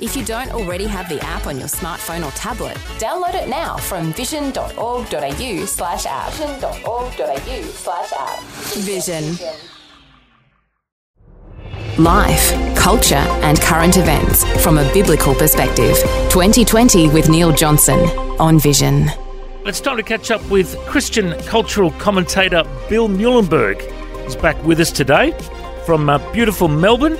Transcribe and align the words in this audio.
If 0.00 0.16
you 0.16 0.24
don't 0.24 0.50
already 0.50 0.86
have 0.86 1.08
the 1.08 1.22
app 1.24 1.46
on 1.46 1.58
your 1.58 1.68
smartphone 1.68 2.26
or 2.26 2.30
tablet, 2.32 2.76
download 2.98 3.34
it 3.34 3.48
now 3.48 3.76
from 3.76 4.12
vision.org.au 4.12 5.64
slash 5.66 6.06
app. 6.06 6.32
Vision.org.au 6.32 7.62
slash 7.62 8.12
app. 8.12 8.40
Vision. 8.84 9.36
Life, 11.96 12.76
culture, 12.76 13.14
and 13.14 13.60
current 13.60 13.96
events 13.96 14.44
from 14.62 14.78
a 14.78 14.92
biblical 14.92 15.34
perspective. 15.34 15.96
2020 16.30 17.08
with 17.10 17.28
Neil 17.28 17.52
Johnson 17.52 18.00
on 18.40 18.58
Vision. 18.58 19.08
It's 19.64 19.80
time 19.80 19.96
to 19.96 20.02
catch 20.02 20.30
up 20.32 20.42
with 20.50 20.76
Christian 20.86 21.40
cultural 21.44 21.92
commentator 21.92 22.64
Bill 22.88 23.08
Muehlenberg. 23.08 23.80
He's 24.24 24.34
back 24.36 24.62
with 24.64 24.80
us 24.80 24.90
today 24.90 25.30
from 25.86 26.10
uh, 26.10 26.18
beautiful 26.32 26.66
Melbourne. 26.66 27.16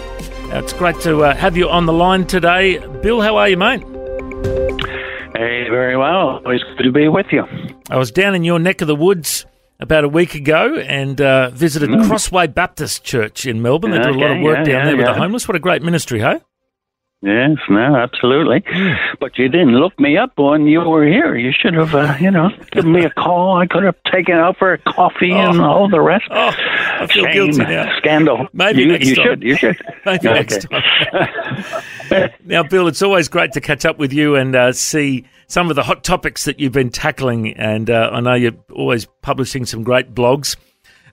It's 0.57 0.73
great 0.73 1.01
to 1.01 1.25
uh, 1.25 1.35
have 1.35 1.57
you 1.57 1.69
on 1.69 1.87
the 1.87 1.93
line 1.93 2.27
today. 2.29 2.79
Bill, 3.03 3.21
how 3.21 3.37
are 3.37 3.49
you, 3.49 3.57
mate? 3.57 3.83
Hey, 5.35 5.69
very 5.69 5.97
well. 5.97 6.41
Always 6.45 6.63
good 6.63 6.85
to 6.85 6.93
be 6.93 7.09
with 7.09 7.27
you. 7.33 7.43
I 7.91 7.97
was 7.97 8.13
down 8.13 8.37
in 8.37 8.45
your 8.45 8.61
neck 8.61 8.81
of 8.81 8.87
the 8.87 8.95
woods 8.95 9.47
about 9.81 10.05
a 10.05 10.09
week 10.09 10.37
ago 10.37 10.77
and 10.77 11.21
uh, 11.21 11.51
visited 11.51 11.91
mm. 11.91 12.07
Crossway 12.07 12.47
Baptist 12.47 13.03
Church 13.03 13.47
in 13.47 13.63
Melbourne. 13.63 13.91
They 13.91 13.99
okay, 13.99 14.13
do 14.13 14.19
a 14.19 14.21
lot 14.21 14.31
of 14.31 14.43
work 14.43 14.59
yeah, 14.59 14.65
down 14.65 14.69
yeah, 14.69 14.85
there 14.85 14.97
with 14.97 15.07
yeah. 15.07 15.13
the 15.13 15.19
homeless. 15.19 15.49
What 15.49 15.57
a 15.57 15.61
great 15.61 15.83
ministry, 15.83 16.21
hey? 16.21 16.41
Yes, 17.21 17.57
no, 17.71 17.97
absolutely. 17.97 18.61
Mm. 18.61 18.97
But 19.19 19.39
you 19.39 19.49
didn't 19.49 19.75
look 19.75 19.99
me 19.99 20.19
up 20.19 20.33
when 20.37 20.67
you 20.67 20.81
were 20.83 21.07
here. 21.07 21.35
You 21.35 21.53
should 21.59 21.73
have, 21.73 21.95
uh, 21.95 22.15
you 22.21 22.31
know, 22.31 22.51
given 22.71 22.93
me 22.93 23.05
a 23.05 23.11
call. 23.11 23.57
I 23.57 23.67
could 23.67 23.83
have 23.83 23.97
taken 24.13 24.35
out 24.35 24.59
for 24.59 24.75
a 24.75 24.79
coffee 24.79 25.33
Oh. 25.33 25.51
and 25.51 25.61
all 25.61 25.89
the 25.89 26.03
rest. 26.03 26.27
Oh, 26.31 26.53
I 27.05 27.13
feel 27.13 27.25
Shame, 27.25 27.33
guilty 27.33 27.59
now. 27.65 27.97
scandal. 27.99 28.47
Maybe 28.53 28.83
you, 28.83 28.89
next 28.89 29.09
you 29.09 29.15
time. 29.17 29.25
should. 29.25 29.43
You 29.43 29.57
should. 29.57 29.77
Maybe 30.07 30.29
Okay. 30.29 30.33
next 30.35 30.67
time. 30.69 32.31
now, 32.45 32.63
Bill, 32.63 32.89
it's 32.89 33.03
always 33.03 33.29
great 33.29 33.53
to 33.53 33.61
catch 33.61 33.85
up 33.85 33.99
with 33.99 34.13
you 34.13 34.37
and 34.37 34.55
uh, 34.57 34.73
see 34.73 35.25
some 35.47 35.71
of 35.71 35.77
the 35.77 35.83
hot 35.83 36.05
topics 36.05 36.45
that 36.45 36.59
you've 36.61 36.73
been 36.73 36.91
tackling. 36.91 37.55
And 37.55 37.91
uh, 37.91 38.11
I 38.13 38.21
know 38.21 38.35
you're 38.35 38.53
always 38.73 39.07
publishing 39.23 39.65
some 39.67 39.83
great 39.83 40.15
blogs. 40.15 40.57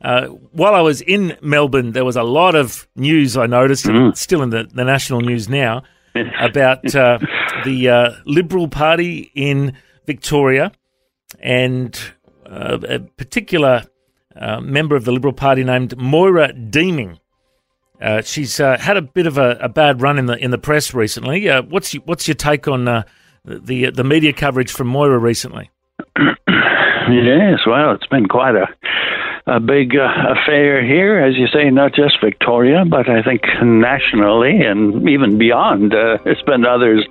Uh, 0.02 0.28
while 0.52 0.74
I 0.74 0.82
was 0.82 1.02
in 1.02 1.38
Melbourne, 1.42 1.92
there 1.92 2.06
was 2.06 2.16
a 2.16 2.24
lot 2.24 2.56
of 2.56 2.88
news 2.96 3.38
I 3.38 3.46
noticed, 3.46 3.86
and 3.86 4.08
it's 4.08 4.22
still 4.22 4.42
in 4.42 4.50
the, 4.50 4.64
the 4.64 4.84
national 4.84 5.22
news 5.22 5.48
now, 5.48 5.84
about 6.40 6.96
uh, 6.96 7.20
the 7.66 7.88
uh, 7.90 8.12
Liberal 8.26 8.68
Party 8.68 9.32
in 9.36 9.78
Victoria 10.08 10.72
and 11.40 11.98
uh, 12.48 12.80
a 12.90 13.00
particular 13.00 13.84
member 14.62 14.96
of 14.96 15.06
the 15.06 15.12
Liberal 15.12 15.34
Party 15.34 15.64
named 15.64 15.98
Moira 15.98 16.54
Deeming. 16.54 17.20
Uh, 18.02 18.22
she's 18.22 18.60
uh, 18.60 18.78
had 18.80 18.98
a 18.98 19.02
bit 19.02 19.28
of 19.28 19.38
a, 19.38 19.58
a 19.62 19.70
bad 19.70 20.02
run 20.02 20.18
in 20.18 20.26
the 20.26 20.36
in 20.38 20.52
the 20.52 20.58
press 20.58 20.94
recently. 20.94 21.48
Uh, 21.48 21.62
what's 21.62 21.94
your, 21.94 22.02
what's 22.06 22.28
your 22.28 22.36
take 22.36 22.68
on 22.68 22.88
uh, 22.88 23.04
the 23.46 23.92
the 23.92 24.04
media 24.04 24.34
coverage 24.34 24.72
from 24.72 24.88
Moira 24.88 25.20
recently? 25.20 25.70
Yes, 27.10 27.60
well, 27.68 27.92
it's 27.92 28.08
been 28.08 28.28
quite 28.28 28.56
a 28.56 28.68
a 29.48 29.60
big 29.60 29.96
uh, 29.96 30.08
affair 30.30 30.86
here, 30.86 31.20
as 31.20 31.36
you 31.38 31.48
say, 31.48 31.70
not 31.70 31.94
just 31.94 32.22
Victoria, 32.24 32.84
but 32.88 33.10
I 33.10 33.24
think 33.24 33.42
nationally 33.64 34.62
and 34.62 35.08
even 35.10 35.38
beyond. 35.38 35.94
Uh, 35.94 36.18
there's 36.24 36.42
been 36.44 36.66
others 36.66 37.06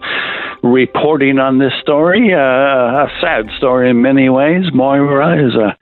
reporting 0.62 1.38
on 1.38 1.58
this 1.58 1.72
story, 1.80 2.32
uh, 2.32 2.38
a 2.38 3.08
sad 3.20 3.46
story 3.56 3.90
in 3.90 4.02
many 4.02 4.28
ways. 4.28 4.64
Moira 4.72 5.46
is 5.46 5.54
a, 5.54 5.76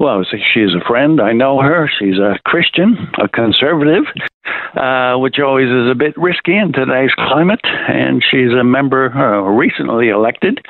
well, 0.00 0.24
she's 0.24 0.74
a 0.74 0.84
friend. 0.86 1.20
I 1.20 1.32
know 1.32 1.60
her. 1.60 1.90
She's 1.98 2.18
a 2.18 2.38
Christian, 2.44 2.96
a 3.18 3.28
conservative. 3.28 4.04
Uh, 4.74 5.16
which 5.18 5.38
always 5.38 5.68
is 5.68 5.90
a 5.90 5.94
bit 5.94 6.16
risky 6.16 6.56
in 6.56 6.72
today's 6.72 7.12
climate, 7.14 7.60
and 7.62 8.24
she's 8.28 8.52
a 8.58 8.64
member 8.64 9.12
uh, 9.12 9.42
recently 9.42 10.08
elected 10.08 10.60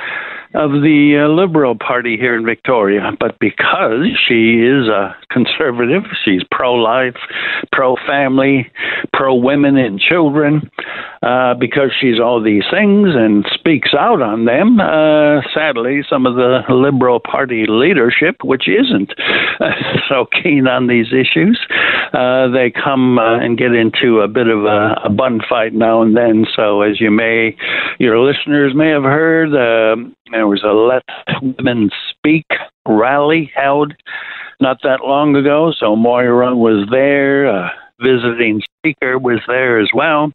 of 0.54 0.70
the 0.72 1.24
uh, 1.24 1.28
Liberal 1.28 1.76
Party 1.76 2.16
here 2.16 2.36
in 2.36 2.44
Victoria. 2.44 3.10
But 3.18 3.38
because 3.38 4.06
she 4.28 4.60
is 4.60 4.88
a 4.88 5.16
conservative, 5.30 6.02
she's 6.24 6.42
pro 6.50 6.74
life, 6.74 7.16
pro 7.72 7.96
family, 8.06 8.70
pro 9.12 9.34
women 9.34 9.76
and 9.76 9.98
children, 9.98 10.70
uh, 11.22 11.54
because 11.54 11.90
she's 12.00 12.20
all 12.20 12.42
these 12.42 12.64
things 12.70 13.10
and 13.14 13.46
speaks 13.54 13.94
out 13.94 14.20
on 14.20 14.44
them, 14.44 14.80
uh, 14.80 15.40
sadly, 15.54 16.02
some 16.08 16.26
of 16.26 16.34
the 16.34 16.62
Liberal 16.68 17.20
Party 17.20 17.64
leadership, 17.68 18.36
which 18.44 18.68
isn't 18.68 19.12
so 20.08 20.26
keen 20.42 20.66
on 20.66 20.86
these 20.86 21.12
issues, 21.12 21.58
uh, 22.12 22.48
they 22.48 22.70
come 22.70 23.18
uh, 23.18 23.38
and 23.38 23.58
get 23.58 23.74
into 23.74 24.20
a 24.20 24.28
bit 24.28 24.48
of 24.48 24.64
a, 24.64 25.00
a 25.04 25.10
bun 25.10 25.40
fight 25.48 25.74
now 25.74 26.02
and 26.02 26.16
then. 26.16 26.46
So, 26.54 26.82
as 26.82 27.00
you 27.00 27.10
may, 27.10 27.56
your 27.98 28.18
listeners 28.20 28.74
may 28.74 28.88
have 28.90 29.04
heard, 29.04 29.48
uh, 29.48 29.96
there 30.30 30.46
was 30.46 30.62
a 30.62 30.72
Let 30.72 31.04
Women 31.42 31.90
Speak 32.10 32.46
rally 32.86 33.50
held 33.54 33.94
not 34.60 34.78
that 34.82 35.00
long 35.02 35.34
ago. 35.36 35.72
So 35.78 35.96
Moira 35.96 36.54
was 36.54 36.88
there. 36.90 37.46
a 37.46 37.72
visiting 38.02 38.60
speaker 38.78 39.18
was 39.18 39.40
there 39.46 39.80
as 39.80 39.88
well. 39.94 40.32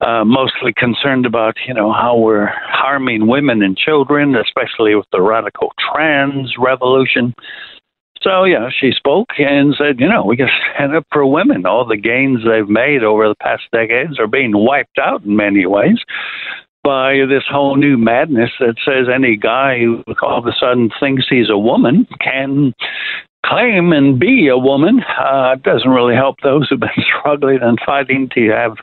Uh, 0.00 0.24
mostly 0.24 0.72
concerned 0.76 1.26
about 1.26 1.54
you 1.66 1.72
know 1.72 1.92
how 1.92 2.16
we're 2.18 2.50
harming 2.66 3.28
women 3.28 3.62
and 3.62 3.76
children, 3.76 4.34
especially 4.34 4.96
with 4.96 5.06
the 5.12 5.20
radical 5.20 5.72
trans 5.78 6.54
revolution. 6.58 7.32
So 8.22 8.44
yeah, 8.44 8.68
she 8.70 8.92
spoke 8.92 9.30
and 9.38 9.74
said, 9.76 9.98
you 10.00 10.08
know, 10.08 10.24
we 10.24 10.36
got 10.36 10.46
to 10.46 10.72
stand 10.74 10.94
up 10.94 11.06
for 11.12 11.26
women. 11.26 11.66
All 11.66 11.84
the 11.84 11.96
gains 11.96 12.40
they've 12.44 12.68
made 12.68 13.02
over 13.02 13.28
the 13.28 13.34
past 13.36 13.64
decades 13.72 14.18
are 14.18 14.26
being 14.26 14.52
wiped 14.56 14.98
out 14.98 15.24
in 15.24 15.36
many 15.36 15.66
ways 15.66 15.98
by 16.84 17.14
this 17.28 17.44
whole 17.48 17.76
new 17.76 17.96
madness 17.96 18.50
that 18.58 18.74
says 18.84 19.06
any 19.12 19.36
guy 19.36 19.78
who 19.78 20.02
all 20.22 20.38
of 20.38 20.46
a 20.46 20.52
sudden 20.58 20.90
thinks 21.00 21.26
he's 21.28 21.50
a 21.50 21.58
woman 21.58 22.06
can 22.20 22.74
claim 23.46 23.92
and 23.92 24.18
be 24.18 24.48
a 24.48 24.58
woman. 24.58 25.00
Uh, 25.00 25.54
it 25.56 25.62
doesn't 25.62 25.90
really 25.90 26.14
help 26.14 26.36
those 26.42 26.68
who've 26.68 26.80
been 26.80 26.90
struggling 27.20 27.58
and 27.62 27.78
fighting 27.84 28.28
to 28.34 28.48
have 28.50 28.76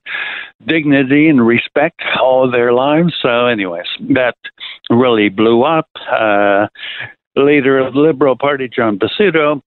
dignity 0.65 1.29
and 1.29 1.45
respect 1.45 2.01
all 2.21 2.49
their 2.49 2.73
lives. 2.73 3.13
So, 3.21 3.47
anyways, 3.47 3.87
that 4.13 4.35
really 4.89 5.29
blew 5.29 5.63
up. 5.63 5.87
Uh, 6.11 6.67
leader 7.43 7.79
of 7.79 7.93
the 7.93 7.99
Liberal 7.99 8.37
Party, 8.37 8.67
John 8.67 8.99
Pesutto, 8.99 9.61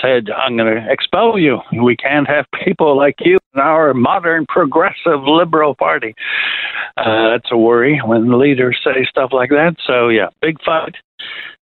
said, 0.00 0.30
I'm 0.30 0.56
going 0.56 0.74
to 0.74 0.90
expel 0.90 1.38
you. 1.38 1.60
We 1.82 1.96
can't 1.96 2.28
have 2.28 2.46
people 2.64 2.96
like 2.96 3.16
you 3.20 3.38
in 3.54 3.60
our 3.60 3.94
modern 3.94 4.46
progressive 4.46 5.22
Liberal 5.26 5.74
Party. 5.74 6.14
Uh, 6.96 7.30
that's 7.30 7.50
a 7.52 7.56
worry 7.56 8.00
when 8.04 8.38
leaders 8.38 8.78
say 8.82 9.06
stuff 9.08 9.30
like 9.32 9.50
that. 9.50 9.76
So, 9.86 10.08
yeah, 10.08 10.28
big 10.40 10.56
fight. 10.64 10.94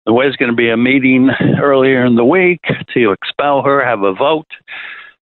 There 0.04 0.14
was 0.14 0.36
going 0.36 0.50
to 0.50 0.56
be 0.56 0.70
a 0.70 0.76
meeting 0.76 1.30
earlier 1.62 2.04
in 2.04 2.16
the 2.16 2.24
week 2.24 2.60
to 2.94 3.12
expel 3.12 3.62
her, 3.62 3.84
have 3.84 4.02
a 4.02 4.14
vote, 4.14 4.48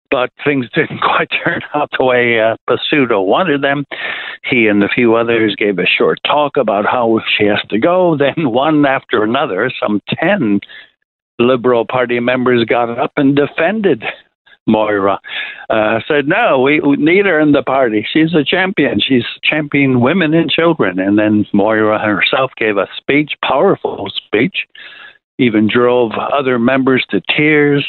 but 0.10 0.32
things 0.44 0.68
didn't 0.76 1.02
quite 1.02 1.30
turn 1.44 1.62
out 1.74 1.90
the 1.98 2.06
way 2.06 2.40
uh, 2.40 2.56
Pesutto 2.70 3.26
wanted 3.26 3.62
them. 3.62 3.86
He 4.44 4.68
and 4.68 4.84
a 4.84 4.90
few 4.90 5.16
others 5.16 5.56
gave 5.56 5.80
a 5.80 5.86
short 5.86 6.20
talk 6.26 6.58
about 6.58 6.86
how 6.86 7.20
she 7.38 7.46
has 7.46 7.62
to 7.70 7.80
go. 7.80 8.18
Then, 8.28 8.52
one 8.52 8.86
after 8.86 9.24
another, 9.24 9.72
some 9.82 10.02
10 10.20 10.60
Liberal 11.40 11.86
Party 11.86 12.20
members 12.20 12.66
got 12.66 12.98
up 12.98 13.12
and 13.16 13.36
defended 13.36 14.04
Moira. 14.68 15.20
Uh, 15.70 16.00
said, 16.08 16.28
no, 16.28 16.62
we, 16.62 16.80
we 16.80 16.98
need 16.98 17.26
her 17.26 17.40
in 17.40 17.54
the 17.54 17.64
party. 17.64 18.06
She's 18.12 18.34
a 18.34 18.44
champion. 18.44 19.00
She's 19.00 19.24
championing 19.44 20.02
women 20.02 20.34
and 20.34 20.50
children. 20.50 21.00
And 21.00 21.18
then 21.18 21.46
Moira 21.54 22.00
herself 22.00 22.52
gave 22.58 22.78
a 22.78 22.88
speech, 22.98 23.34
powerful 23.44 24.10
speech, 24.16 24.66
even 25.40 25.70
drove 25.72 26.12
other 26.14 26.60
members 26.60 27.06
to 27.10 27.22
tears 27.36 27.86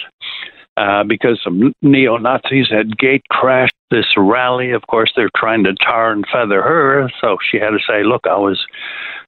uh, 0.78 1.02
because 1.02 1.40
some 1.42 1.74
neo 1.82 2.16
Nazis 2.18 2.68
had 2.70 2.96
gate 2.96 3.22
crashed 3.30 3.74
this 3.90 4.06
rally. 4.16 4.70
Of 4.70 4.86
course, 4.86 5.12
they're 5.16 5.30
trying 5.36 5.64
to 5.64 5.74
tar 5.74 6.12
and 6.12 6.24
feather 6.32 6.62
her. 6.62 7.10
So 7.20 7.36
she 7.50 7.58
had 7.58 7.70
to 7.70 7.78
say, 7.86 8.04
look, 8.04 8.26
I 8.26 8.36
was 8.36 8.64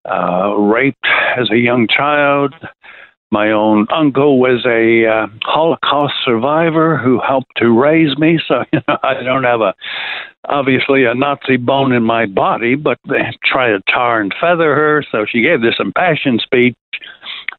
uh, 0.08 0.54
raped 0.54 1.04
as 1.36 1.50
a 1.50 1.56
young 1.56 1.88
child. 1.88 2.54
My 3.32 3.50
own 3.50 3.86
uncle 3.92 4.38
was 4.38 4.64
a 4.64 5.06
uh, 5.06 5.26
Holocaust 5.42 6.14
survivor 6.24 6.96
who 6.96 7.20
helped 7.20 7.52
to 7.56 7.70
raise 7.70 8.16
me, 8.18 8.40
so 8.46 8.64
you 8.72 8.80
know 8.86 8.98
I 9.02 9.22
don't 9.22 9.44
have 9.44 9.60
a 9.60 9.74
obviously 10.48 11.04
a 11.04 11.14
Nazi 11.14 11.56
bone 11.56 11.92
in 11.92 12.02
my 12.02 12.26
body, 12.26 12.74
but 12.74 12.98
they 13.08 13.22
try 13.44 13.68
to 13.68 13.80
tar 13.88 14.20
and 14.20 14.34
feather 14.40 14.74
her. 14.74 15.04
So 15.12 15.26
she 15.28 15.42
gave 15.42 15.62
this 15.62 15.76
impassioned 15.78 16.40
speech, 16.40 16.74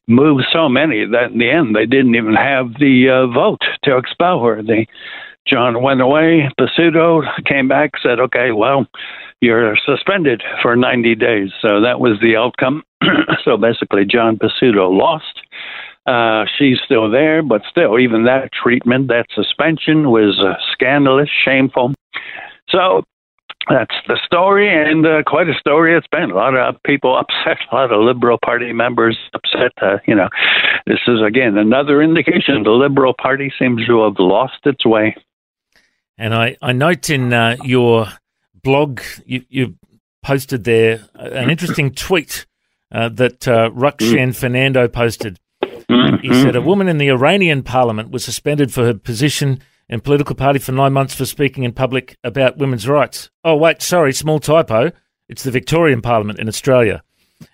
moved 0.08 0.44
so 0.52 0.68
many 0.68 1.04
that 1.06 1.32
in 1.32 1.38
the 1.38 1.50
end 1.50 1.74
they 1.74 1.86
didn't 1.86 2.14
even 2.14 2.34
have 2.34 2.74
the 2.78 3.08
uh, 3.08 3.26
vote 3.32 3.62
to 3.84 3.96
expel 3.96 4.42
her. 4.44 4.62
They 4.62 4.86
John 5.46 5.82
went 5.82 6.00
away. 6.00 6.48
Pesutto 6.58 7.22
came 7.44 7.68
back, 7.68 7.90
said, 8.02 8.20
"Okay, 8.20 8.52
well, 8.52 8.86
you're 9.40 9.76
suspended 9.84 10.42
for 10.62 10.76
90 10.76 11.14
days." 11.16 11.50
So 11.60 11.80
that 11.80 11.98
was 12.00 12.18
the 12.20 12.36
outcome. 12.36 12.84
so 13.44 13.56
basically, 13.56 14.04
John 14.04 14.38
Pesutto 14.38 14.90
lost. 14.90 15.40
Uh, 16.06 16.44
she's 16.58 16.78
still 16.84 17.10
there, 17.10 17.42
but 17.42 17.62
still, 17.70 17.98
even 17.98 18.24
that 18.24 18.50
treatment, 18.52 19.08
that 19.08 19.26
suspension 19.34 20.10
was 20.10 20.40
uh, 20.40 20.54
scandalous, 20.72 21.28
shameful. 21.44 21.94
So 22.68 23.04
that's 23.68 23.94
the 24.08 24.18
story, 24.24 24.68
and 24.68 25.06
uh, 25.06 25.22
quite 25.26 25.48
a 25.48 25.54
story 25.54 25.96
it's 25.96 26.06
been. 26.08 26.30
A 26.30 26.34
lot 26.34 26.56
of 26.56 26.82
people 26.84 27.18
upset, 27.18 27.58
a 27.70 27.74
lot 27.74 27.92
of 27.92 28.00
Liberal 28.00 28.38
Party 28.44 28.72
members 28.72 29.18
upset. 29.34 29.72
Uh, 29.80 29.98
you 30.06 30.14
know, 30.14 30.28
this 30.86 31.00
is 31.06 31.20
again 31.26 31.56
another 31.56 32.02
indication 32.02 32.62
the 32.62 32.70
Liberal 32.70 33.14
Party 33.14 33.52
seems 33.58 33.86
to 33.86 34.02
have 34.04 34.14
lost 34.18 34.58
its 34.64 34.84
way. 34.84 35.16
And 36.18 36.34
I, 36.34 36.56
I 36.60 36.72
note 36.72 37.10
in 37.10 37.32
uh, 37.32 37.56
your 37.64 38.06
blog, 38.62 39.00
you, 39.24 39.44
you 39.48 39.74
posted 40.22 40.64
there 40.64 41.04
an 41.14 41.50
interesting 41.50 41.92
tweet 41.92 42.46
uh, 42.92 43.08
that 43.08 43.48
uh, 43.48 43.70
Rukshan 43.70 44.28
mm. 44.28 44.36
Fernando 44.36 44.86
posted. 44.88 45.38
Mm-hmm. 45.62 46.16
He 46.22 46.42
said 46.42 46.54
a 46.54 46.60
woman 46.60 46.88
in 46.88 46.98
the 46.98 47.08
Iranian 47.08 47.62
parliament 47.62 48.10
was 48.10 48.24
suspended 48.24 48.72
for 48.72 48.84
her 48.84 48.94
position 48.94 49.60
in 49.92 50.00
political 50.00 50.34
party 50.34 50.58
for 50.58 50.72
nine 50.72 50.94
months 50.94 51.14
for 51.14 51.26
speaking 51.26 51.64
in 51.64 51.72
public 51.72 52.16
about 52.24 52.56
women's 52.56 52.88
rights. 52.88 53.28
Oh, 53.44 53.54
wait, 53.54 53.82
sorry, 53.82 54.14
small 54.14 54.38
typo. 54.38 54.90
It's 55.28 55.42
the 55.42 55.50
Victorian 55.50 56.00
Parliament 56.00 56.38
in 56.38 56.48
Australia 56.48 57.02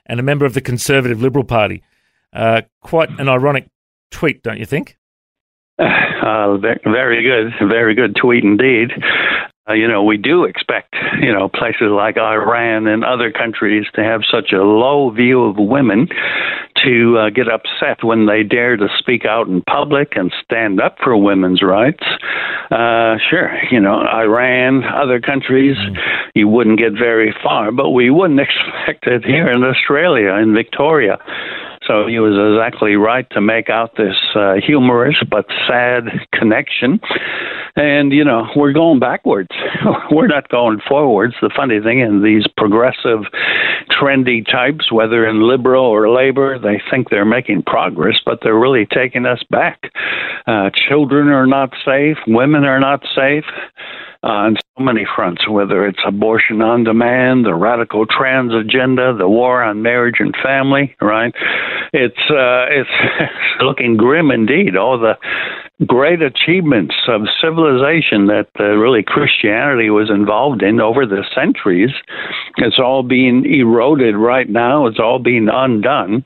and 0.06 0.20
a 0.20 0.22
member 0.22 0.46
of 0.46 0.54
the 0.54 0.60
Conservative 0.60 1.20
Liberal 1.20 1.44
Party. 1.44 1.82
Uh, 2.32 2.62
quite 2.80 3.10
an 3.18 3.28
ironic 3.28 3.66
tweet, 4.12 4.42
don't 4.42 4.58
you 4.58 4.66
think? 4.66 4.96
Uh, 6.18 6.58
very 6.58 7.22
good, 7.22 7.52
very 7.70 7.94
good 7.94 8.14
tweet 8.14 8.44
indeed. 8.44 8.90
Uh, 9.66 9.72
you 9.72 9.88
know, 9.88 10.02
we 10.02 10.18
do 10.18 10.44
expect, 10.44 10.94
you 11.22 11.32
know, 11.32 11.48
places 11.48 11.88
like 11.90 12.18
Iran 12.18 12.86
and 12.86 13.02
other 13.02 13.30
countries 13.30 13.86
to 13.94 14.02
have 14.02 14.22
such 14.30 14.52
a 14.52 14.62
low 14.62 15.08
view 15.10 15.44
of 15.44 15.56
women 15.56 16.08
to 16.84 17.18
uh, 17.18 17.30
get 17.30 17.48
upset 17.48 18.04
when 18.04 18.26
they 18.26 18.42
dare 18.42 18.76
to 18.76 18.88
speak 18.98 19.24
out 19.24 19.48
in 19.48 19.62
public 19.62 20.12
and 20.16 20.32
stand 20.44 20.80
up 20.80 20.96
for 21.02 21.16
women's 21.16 21.62
rights. 21.62 22.04
Uh, 22.70 23.16
sure, 23.30 23.56
you 23.70 23.80
know, 23.80 24.02
Iran, 24.06 24.84
other 24.84 25.20
countries, 25.20 25.76
mm. 25.76 25.96
you 26.34 26.48
wouldn't 26.48 26.78
get 26.78 26.92
very 26.92 27.34
far, 27.42 27.72
but 27.72 27.90
we 27.90 28.10
wouldn't 28.10 28.40
expect 28.48 29.06
it 29.06 29.24
here 29.24 29.50
in 29.50 29.64
Australia, 29.64 30.34
in 30.34 30.54
Victoria. 30.54 31.18
So 31.88 32.06
he 32.06 32.18
was 32.18 32.36
exactly 32.36 32.96
right 32.96 33.28
to 33.30 33.40
make 33.40 33.70
out 33.70 33.96
this 33.96 34.14
uh, 34.34 34.56
humorous 34.64 35.16
but 35.30 35.46
sad 35.66 36.04
connection. 36.32 37.00
And, 37.76 38.12
you 38.12 38.24
know, 38.24 38.46
we're 38.54 38.74
going 38.74 39.00
backwards. 39.00 39.48
we're 40.10 40.26
not 40.26 40.50
going 40.50 40.80
forwards. 40.86 41.34
The 41.40 41.50
funny 41.56 41.80
thing 41.80 42.00
is, 42.00 42.22
these 42.22 42.46
progressive, 42.58 43.20
trendy 43.90 44.44
types, 44.44 44.92
whether 44.92 45.26
in 45.26 45.48
liberal 45.48 45.84
or 45.84 46.10
labor, 46.10 46.58
they 46.58 46.80
think 46.90 47.08
they're 47.08 47.24
making 47.24 47.62
progress, 47.62 48.16
but 48.24 48.40
they're 48.42 48.58
really 48.58 48.86
taking 48.86 49.24
us 49.24 49.42
back. 49.48 49.90
Uh, 50.46 50.70
children 50.74 51.28
are 51.28 51.46
not 51.46 51.72
safe, 51.84 52.18
women 52.26 52.64
are 52.64 52.80
not 52.80 53.02
safe 53.14 53.44
on 54.28 54.56
so 54.56 54.84
many 54.84 55.06
fronts, 55.16 55.48
whether 55.48 55.86
it's 55.86 55.98
abortion 56.06 56.62
on 56.62 56.84
demand, 56.84 57.44
the 57.44 57.54
radical 57.54 58.06
trans 58.06 58.52
agenda, 58.54 59.16
the 59.16 59.28
war 59.28 59.62
on 59.62 59.82
marriage 59.82 60.16
and 60.18 60.34
family. 60.42 60.94
Right? 61.00 61.34
It's 61.92 62.30
uh, 62.30 62.66
it's 62.68 62.90
looking 63.62 63.96
grim 63.96 64.30
indeed. 64.30 64.76
All 64.76 64.98
the 64.98 65.14
great 65.86 66.22
achievements 66.22 66.94
of 67.08 67.22
civilization 67.40 68.26
that 68.26 68.48
uh, 68.58 68.64
really 68.64 69.02
Christianity 69.02 69.90
was 69.90 70.10
involved 70.10 70.62
in 70.62 70.80
over 70.80 71.06
the 71.06 71.24
centuries, 71.34 71.90
it's 72.58 72.78
all 72.78 73.02
being 73.02 73.44
eroded 73.46 74.16
right 74.16 74.48
now. 74.48 74.86
It's 74.86 74.98
all 74.98 75.18
being 75.18 75.48
undone 75.50 76.24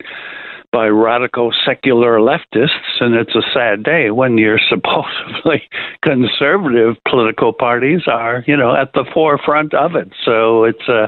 by 0.73 0.87
radical 0.87 1.53
secular 1.65 2.17
leftists, 2.17 2.99
and 2.99 3.13
it's 3.13 3.35
a 3.35 3.43
sad 3.53 3.83
day 3.83 4.09
when 4.09 4.39
your 4.39 4.59
supposedly 4.67 5.69
conservative 6.03 6.95
political 7.07 7.53
parties 7.53 8.01
are, 8.07 8.43
you 8.47 8.57
know, 8.57 8.75
at 8.75 8.91
the 8.93 9.05
forefront 9.13 9.73
of 9.75 9.95
it. 9.95 10.09
So 10.25 10.63
it's, 10.63 10.89
uh, 10.89 11.07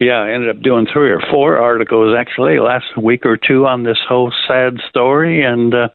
yeah, 0.00 0.18
I 0.18 0.32
ended 0.32 0.54
up 0.54 0.62
doing 0.62 0.86
three 0.92 1.10
or 1.10 1.20
four 1.30 1.56
articles 1.56 2.14
actually 2.18 2.58
last 2.58 2.98
week 3.00 3.24
or 3.24 3.36
two 3.36 3.66
on 3.66 3.84
this 3.84 3.98
whole 4.06 4.32
sad 4.48 4.74
story, 4.90 5.44
and 5.44 5.72
uh, 5.72 5.88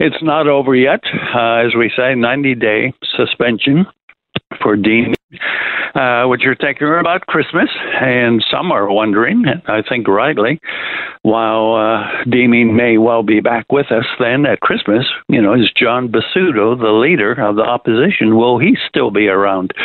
it's 0.00 0.22
not 0.22 0.48
over 0.48 0.74
yet. 0.74 1.00
Uh, 1.34 1.64
as 1.64 1.76
we 1.78 1.90
say, 1.96 2.16
90 2.16 2.56
day 2.56 2.92
suspension 3.16 3.86
for 4.60 4.76
Dean 4.76 5.14
uh, 5.94 6.24
which 6.26 6.44
are 6.44 6.54
taking 6.54 6.88
about 6.88 7.26
Christmas, 7.26 7.68
and 8.00 8.44
some 8.50 8.72
are 8.72 8.90
wondering, 8.90 9.44
I 9.66 9.82
think 9.86 10.08
rightly, 10.08 10.60
while 11.22 11.74
uh, 11.74 12.24
deeming 12.28 12.76
may 12.76 12.98
well 12.98 13.22
be 13.22 13.40
back 13.40 13.66
with 13.70 13.92
us 13.92 14.06
then 14.18 14.46
at 14.46 14.60
Christmas, 14.60 15.06
you 15.28 15.40
know, 15.40 15.54
is 15.54 15.70
John 15.76 16.08
Pesutto, 16.08 16.78
the 16.78 16.92
leader 16.92 17.32
of 17.32 17.56
the 17.56 17.62
opposition, 17.62 18.36
will 18.36 18.58
he 18.58 18.76
still 18.88 19.10
be 19.10 19.28
around? 19.28 19.72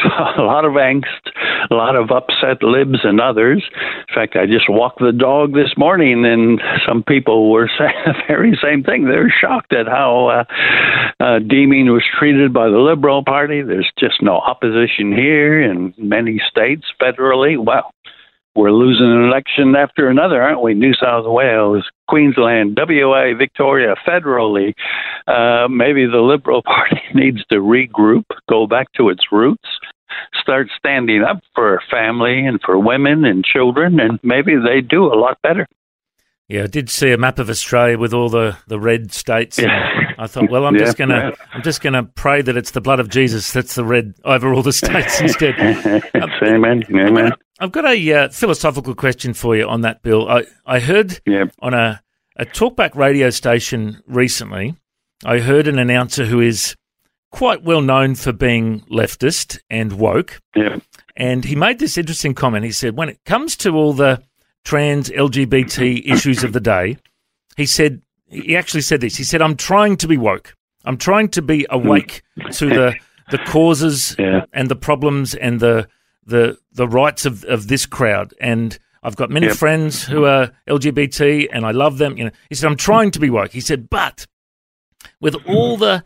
So 0.00 0.08
a 0.08 0.42
lot 0.42 0.64
of 0.64 0.72
angst, 0.72 1.28
a 1.70 1.74
lot 1.74 1.94
of 1.94 2.10
upset 2.10 2.62
libs 2.62 3.00
and 3.04 3.20
others. 3.20 3.62
In 4.08 4.14
fact, 4.14 4.34
I 4.34 4.46
just 4.46 4.64
walked 4.66 5.00
the 5.00 5.12
dog 5.12 5.52
this 5.52 5.74
morning, 5.76 6.24
and 6.24 6.58
some 6.88 7.02
people 7.02 7.50
were 7.50 7.68
saying 7.78 7.92
the 8.06 8.14
very 8.26 8.58
same 8.62 8.82
thing. 8.82 9.04
They're 9.04 9.28
shocked 9.28 9.74
at 9.74 9.86
how 9.86 10.28
uh, 10.28 11.22
uh, 11.22 11.38
Deeming 11.40 11.92
was 11.92 12.02
treated 12.18 12.54
by 12.54 12.70
the 12.70 12.78
Liberal 12.78 13.22
Party. 13.22 13.60
There's 13.60 13.92
just 13.98 14.22
no 14.22 14.38
opposition 14.38 14.89
here 14.96 15.40
here 15.40 15.62
in 15.62 15.94
many 15.98 16.40
states 16.50 16.84
federally. 17.00 17.62
Well, 17.62 17.92
we're 18.54 18.72
losing 18.72 19.06
an 19.06 19.24
election 19.24 19.76
after 19.76 20.08
another, 20.08 20.42
aren't 20.42 20.62
we? 20.62 20.74
New 20.74 20.92
South 20.94 21.24
Wales, 21.26 21.88
Queensland, 22.08 22.76
WA, 22.76 23.32
Victoria, 23.38 23.94
federally. 24.06 24.74
Uh, 25.26 25.68
maybe 25.68 26.06
the 26.06 26.18
Liberal 26.18 26.62
Party 26.64 27.00
needs 27.14 27.44
to 27.50 27.56
regroup, 27.56 28.24
go 28.48 28.66
back 28.66 28.92
to 28.94 29.08
its 29.08 29.22
roots, 29.30 29.68
start 30.40 30.68
standing 30.76 31.22
up 31.22 31.40
for 31.54 31.80
family 31.90 32.44
and 32.44 32.60
for 32.64 32.78
women 32.78 33.24
and 33.24 33.44
children, 33.44 34.00
and 34.00 34.18
maybe 34.22 34.52
they 34.56 34.80
do 34.80 35.04
a 35.04 35.14
lot 35.14 35.38
better. 35.42 35.66
Yeah, 36.48 36.64
I 36.64 36.66
did 36.66 36.90
see 36.90 37.12
a 37.12 37.16
map 37.16 37.38
of 37.38 37.48
Australia 37.48 37.96
with 37.96 38.12
all 38.12 38.28
the, 38.28 38.56
the 38.66 38.80
red 38.80 39.12
states. 39.12 39.56
Yeah. 39.56 39.89
I 40.20 40.26
thought, 40.26 40.50
well, 40.50 40.66
I'm 40.66 40.74
yeah, 40.74 40.84
just 40.84 40.98
gonna 40.98 41.30
yeah. 41.30 41.46
I'm 41.54 41.62
just 41.62 41.80
gonna 41.80 42.04
pray 42.04 42.42
that 42.42 42.54
it's 42.54 42.72
the 42.72 42.82
blood 42.82 43.00
of 43.00 43.08
Jesus 43.08 43.52
that's 43.52 43.74
the 43.74 43.84
red 43.84 44.14
over 44.22 44.52
all 44.52 44.62
the 44.62 44.72
states 44.72 45.18
instead. 45.22 45.54
Amen. 46.42 46.84
Amen. 46.94 47.32
I've 47.58 47.72
got 47.72 47.86
a 47.86 48.12
uh, 48.12 48.28
philosophical 48.28 48.94
question 48.94 49.32
for 49.32 49.56
you 49.56 49.66
on 49.66 49.80
that, 49.80 50.02
Bill. 50.02 50.28
I 50.28 50.44
I 50.66 50.78
heard 50.78 51.20
on 51.60 51.72
a 51.72 52.02
a 52.36 52.44
talkback 52.44 52.94
radio 52.94 53.30
station 53.30 54.02
recently. 54.06 54.76
I 55.24 55.38
heard 55.38 55.66
an 55.66 55.78
announcer 55.78 56.26
who 56.26 56.40
is 56.40 56.76
quite 57.30 57.62
well 57.62 57.80
known 57.80 58.14
for 58.14 58.32
being 58.32 58.80
leftist 58.92 59.58
and 59.70 59.94
woke. 59.94 60.38
Yeah. 60.54 60.80
And 61.16 61.46
he 61.46 61.56
made 61.56 61.78
this 61.78 61.96
interesting 61.96 62.34
comment. 62.34 62.64
He 62.66 62.72
said, 62.72 62.96
when 62.96 63.08
it 63.08 63.24
comes 63.24 63.56
to 63.58 63.72
all 63.72 63.92
the 63.94 64.22
trans 64.64 65.08
LGBT 65.10 66.10
issues 66.10 66.44
of 66.44 66.52
the 66.52 66.60
day, 66.60 66.98
he 67.56 67.66
said 67.66 68.02
he 68.30 68.56
actually 68.56 68.82
said 68.82 69.00
this. 69.00 69.16
He 69.16 69.24
said, 69.24 69.42
"I'm 69.42 69.56
trying 69.56 69.96
to 69.98 70.08
be 70.08 70.16
woke. 70.16 70.56
I'm 70.84 70.96
trying 70.96 71.28
to 71.30 71.42
be 71.42 71.66
hmm. 71.68 71.74
awake 71.74 72.22
to 72.52 72.68
the 72.68 72.94
the 73.30 73.38
causes 73.38 74.16
yeah. 74.18 74.44
and 74.52 74.68
the 74.68 74.76
problems 74.76 75.34
and 75.34 75.60
the 75.60 75.88
the 76.24 76.58
the 76.72 76.88
rights 76.88 77.26
of, 77.26 77.44
of 77.44 77.68
this 77.68 77.86
crowd." 77.86 78.34
And 78.40 78.78
I've 79.02 79.16
got 79.16 79.30
many 79.30 79.46
yep. 79.46 79.56
friends 79.56 80.04
who 80.04 80.24
are 80.24 80.52
LGBT, 80.68 81.48
and 81.52 81.64
I 81.66 81.70
love 81.70 81.98
them. 81.98 82.16
You 82.16 82.24
know, 82.24 82.30
he 82.48 82.54
said, 82.54 82.68
"I'm 82.68 82.76
trying 82.76 83.10
to 83.12 83.20
be 83.20 83.30
woke." 83.30 83.52
He 83.52 83.60
said, 83.60 83.90
"But 83.90 84.26
with 85.20 85.36
all 85.46 85.76
the 85.76 86.04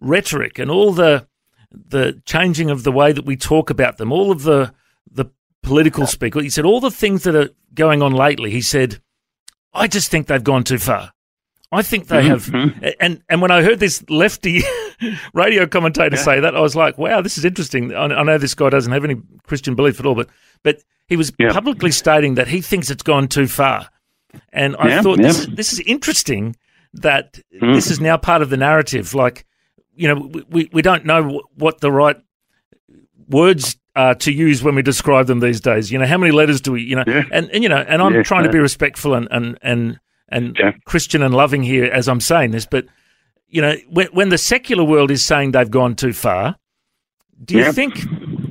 rhetoric 0.00 0.58
and 0.58 0.70
all 0.70 0.92
the 0.92 1.26
the 1.70 2.22
changing 2.24 2.70
of 2.70 2.84
the 2.84 2.92
way 2.92 3.12
that 3.12 3.24
we 3.24 3.36
talk 3.36 3.70
about 3.70 3.96
them, 3.96 4.12
all 4.12 4.30
of 4.30 4.42
the 4.42 4.72
the 5.10 5.26
political 5.62 6.06
speak. 6.06 6.34
He 6.34 6.50
said 6.50 6.64
all 6.64 6.80
the 6.80 6.90
things 6.90 7.24
that 7.24 7.34
are 7.34 7.50
going 7.74 8.02
on 8.02 8.12
lately. 8.12 8.50
He 8.50 8.60
said, 8.60 9.00
I 9.72 9.88
just 9.88 10.10
think 10.10 10.26
they've 10.26 10.44
gone 10.44 10.62
too 10.62 10.78
far. 10.78 11.13
I 11.74 11.82
think 11.82 12.06
they 12.06 12.24
have. 12.24 12.46
Mm-hmm. 12.46 12.88
And 13.00 13.22
and 13.28 13.42
when 13.42 13.50
I 13.50 13.62
heard 13.62 13.80
this 13.80 14.04
lefty 14.08 14.62
radio 15.34 15.66
commentator 15.66 16.16
yeah. 16.16 16.22
say 16.22 16.40
that, 16.40 16.56
I 16.56 16.60
was 16.60 16.76
like, 16.76 16.96
wow, 16.98 17.20
this 17.20 17.36
is 17.36 17.44
interesting. 17.44 17.92
I, 17.94 18.04
I, 18.04 18.22
know 18.22 18.38
this 18.38 18.54
guy 18.54 18.70
doesn't 18.70 18.92
have 18.92 19.04
any 19.04 19.16
Christian 19.42 19.74
belief 19.74 19.98
at 20.00 20.06
all, 20.06 20.14
but 20.14 20.28
but 20.62 20.82
he 21.06 21.16
was 21.16 21.32
yeah. 21.38 21.52
publicly 21.52 21.90
stating 21.90 22.34
that 22.34 22.48
he 22.48 22.60
thinks 22.60 22.90
it's 22.90 23.02
gone 23.02 23.28
too 23.28 23.46
far. 23.46 23.88
And 24.52 24.76
I 24.78 24.88
yeah, 24.88 25.02
thought 25.02 25.18
this 25.18 25.46
this 25.46 25.72
is 25.72 25.80
interesting 25.80 26.56
that 26.94 27.40
mm. 27.54 27.74
this 27.74 27.90
is 27.90 28.00
now 28.00 28.16
part 28.16 28.42
of 28.42 28.50
the 28.50 28.56
narrative. 28.56 29.14
Like, 29.14 29.44
you 29.94 30.08
know, 30.08 30.44
we, 30.48 30.68
we 30.72 30.82
don't 30.82 31.04
know 31.04 31.42
what 31.56 31.80
the 31.80 31.90
right 31.90 32.16
words 33.28 33.76
uh, 33.96 34.14
to 34.14 34.32
use 34.32 34.62
when 34.62 34.74
we 34.74 34.82
describe 34.82 35.26
them 35.26 35.40
these 35.40 35.60
days. 35.60 35.90
You 35.90 35.98
know, 35.98 36.06
how 36.06 36.18
many 36.18 36.32
letters 36.32 36.60
do 36.60 36.72
we? 36.72 36.82
You 36.82 36.96
know, 36.96 37.04
yeah. 37.06 37.24
and, 37.30 37.50
and 37.50 37.62
you 37.62 37.68
know, 37.68 37.78
and 37.78 38.02
I'm 38.02 38.14
yeah, 38.14 38.22
trying 38.22 38.44
to 38.44 38.50
be 38.50 38.58
respectful 38.58 39.14
and 39.14 39.28
and 39.30 39.58
and 39.62 40.00
and 40.28 40.58
Christian 40.84 41.22
and 41.22 41.34
loving 41.34 41.62
here 41.62 41.84
as 41.84 42.08
I'm 42.08 42.20
saying 42.20 42.52
this, 42.52 42.66
but 42.66 42.86
you 43.48 43.62
know, 43.62 43.76
when, 43.88 44.08
when 44.08 44.28
the 44.30 44.38
secular 44.38 44.82
world 44.84 45.10
is 45.10 45.24
saying 45.24 45.52
they've 45.52 45.70
gone 45.70 45.94
too 45.94 46.12
far, 46.12 46.56
do 47.44 47.56
you 47.56 47.72
think 47.72 48.00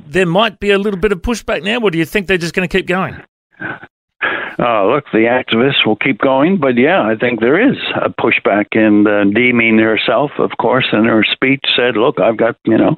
there 0.06 0.26
might 0.26 0.60
be 0.60 0.70
a 0.70 0.78
little 0.78 0.98
bit 0.98 1.12
of 1.12 1.20
pushback 1.20 1.62
now, 1.62 1.78
or 1.80 1.90
do 1.90 1.98
you 1.98 2.04
think 2.04 2.26
they're 2.26 2.38
just 2.38 2.54
going 2.54 2.68
to 2.68 2.78
keep 2.78 2.86
going? 2.86 3.22
Uh, 4.58 4.86
look, 4.86 5.04
the 5.12 5.26
activists 5.26 5.86
will 5.86 5.96
keep 5.96 6.18
going, 6.18 6.58
but 6.58 6.76
yeah, 6.76 7.02
I 7.02 7.16
think 7.16 7.40
there 7.40 7.60
is 7.60 7.76
a 7.94 8.10
pushback. 8.10 8.66
And 8.72 9.06
uh, 9.06 9.24
Deeming 9.34 9.78
herself, 9.78 10.30
of 10.38 10.50
course, 10.60 10.86
in 10.92 11.04
her 11.04 11.24
speech 11.24 11.64
said, 11.76 11.96
"Look, 11.96 12.20
I've 12.20 12.36
got 12.36 12.56
you 12.64 12.78
know 12.78 12.96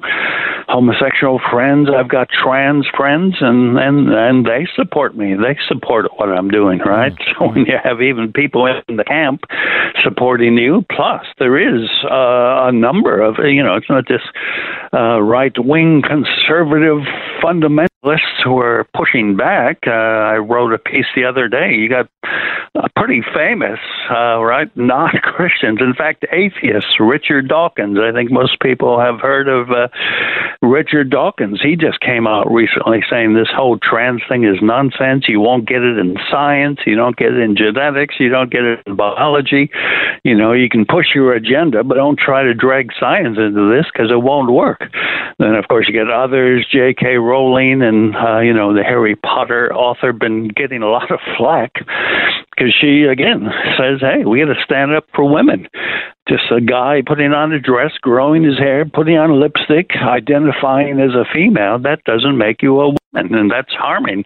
homosexual 0.67 1.39
friends, 1.51 1.89
I've 1.89 2.09
got 2.09 2.29
trans 2.29 2.87
friends, 2.95 3.35
and 3.41 3.77
and 3.77 4.09
and 4.13 4.45
they 4.45 4.67
support 4.75 5.15
me. 5.15 5.33
They 5.35 5.57
support 5.67 6.05
what 6.17 6.29
I'm 6.29 6.49
doing, 6.49 6.79
right? 6.79 7.13
Mm-hmm. 7.13 7.31
So 7.37 7.49
when 7.49 7.65
you 7.65 7.77
have 7.83 8.01
even 8.01 8.33
people 8.33 8.65
in 8.87 8.97
the 8.97 9.03
camp 9.03 9.41
supporting 10.03 10.57
you, 10.57 10.85
plus 10.91 11.25
there 11.39 11.57
is 11.57 11.89
uh, 12.03 12.67
a 12.67 12.71
number 12.71 13.21
of 13.21 13.37
you 13.39 13.63
know, 13.63 13.75
it's 13.75 13.89
not 13.89 14.07
just 14.07 14.25
uh, 14.93 15.21
right 15.21 15.53
wing 15.57 16.01
conservative 16.01 16.99
fundamentalists 17.41 18.43
who 18.43 18.59
are 18.59 18.87
pushing 18.95 19.35
back. 19.35 19.79
Uh, 19.85 19.91
I 19.91 20.37
wrote 20.37 20.73
a 20.73 20.77
piece 20.77 21.05
the 21.15 21.25
other 21.25 21.47
day. 21.47 21.73
You 21.73 21.89
got 21.89 22.09
pretty 22.95 23.21
famous, 23.33 23.79
uh, 24.09 24.41
right, 24.43 24.69
non 24.75 25.09
Christians, 25.23 25.79
in 25.81 25.93
fact, 25.93 26.25
atheists, 26.31 26.99
Richard 26.99 27.47
Dawkins. 27.47 27.97
I 27.99 28.11
think 28.11 28.31
most 28.31 28.59
people 28.59 28.99
have 28.99 29.19
heard 29.19 29.47
of 29.47 29.71
uh, 29.71 29.87
Richard 30.61 31.09
Dawkins. 31.09 31.61
He 31.61 31.75
just 31.75 31.99
came 31.99 32.27
out 32.27 32.51
recently 32.51 32.99
saying 33.09 33.33
this 33.33 33.49
whole 33.55 33.77
trans 33.77 34.21
thing 34.27 34.43
is 34.43 34.57
nonsense. 34.61 35.25
You 35.27 35.39
won't 35.39 35.67
get 35.67 35.81
it 35.83 35.97
in 35.97 36.17
science, 36.29 36.79
you 36.85 36.95
don't 36.95 37.15
get 37.15 37.33
it 37.33 37.39
in 37.39 37.55
genetics, 37.55 38.15
you 38.19 38.29
don't 38.29 38.51
get 38.51 38.63
it 38.63 38.79
in 38.85 38.95
biology. 38.95 39.69
You 40.23 40.35
know, 40.35 40.53
you 40.53 40.69
can 40.69 40.85
push 40.85 41.07
your 41.15 41.33
agenda, 41.33 41.83
but 41.83 41.95
don't 41.95 42.19
try 42.19 42.43
to 42.43 42.53
drag 42.53 42.91
science 42.99 43.37
into 43.37 43.73
this 43.73 43.85
because 43.91 44.11
it 44.11 44.21
won't 44.21 44.51
work. 44.51 44.81
Then, 45.39 45.55
of 45.55 45.67
course, 45.67 45.87
you 45.87 45.93
get 45.93 46.09
others, 46.09 46.67
J.K. 46.71 47.17
Rowling 47.17 47.81
and, 47.81 48.15
uh, 48.15 48.39
you 48.39 48.53
know, 48.53 48.73
the 48.73 48.83
Harry 48.83 49.15
Potter 49.15 49.71
author, 49.73 50.11
been 50.11 50.47
getting 50.47 50.81
a 50.81 50.89
lot 50.89 51.11
of 51.11 51.19
flack 51.37 51.73
because 52.57 52.73
she 52.73 53.03
again 53.03 53.47
says, 53.77 54.01
"Hey, 54.01 54.25
we 54.25 54.39
got 54.39 54.53
to 54.53 54.63
stand 54.63 54.93
up 54.93 55.05
for 55.13 55.29
women." 55.29 55.67
Just 56.27 56.51
a 56.51 56.59
guy 56.59 57.03
putting 57.05 57.31
on 57.31 57.53
a 57.53 57.59
dress, 57.59 57.93
growing 58.01 58.43
his 58.43 58.57
hair, 58.57 58.83
putting 58.85 59.17
on 59.17 59.39
lipstick, 59.39 59.91
identifying 59.95 60.99
as 60.99 61.15
a 61.15 61.23
female, 61.33 61.79
that 61.79 62.03
doesn't 62.03 62.37
make 62.37 62.61
you 62.61 62.81
a 62.81 62.87
woman. 62.87 63.33
And 63.33 63.49
that's 63.49 63.71
harming 63.71 64.25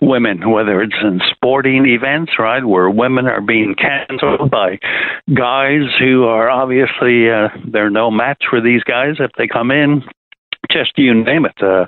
women, 0.00 0.50
whether 0.50 0.80
it's 0.80 0.94
in 1.02 1.20
sporting 1.32 1.86
events, 1.86 2.32
right, 2.38 2.64
where 2.64 2.88
women 2.88 3.26
are 3.26 3.40
being 3.40 3.74
canceled 3.74 4.48
by 4.50 4.78
guys 5.34 5.90
who 5.98 6.24
are 6.24 6.48
obviously, 6.48 7.28
uh, 7.28 7.48
they're 7.66 7.90
no 7.90 8.12
match 8.12 8.44
for 8.48 8.60
these 8.60 8.84
guys 8.84 9.16
if 9.18 9.32
they 9.36 9.48
come 9.48 9.72
in 9.72 10.04
just 10.70 10.92
you 10.96 11.14
name 11.14 11.44
it. 11.44 11.62
Uh, 11.62 11.86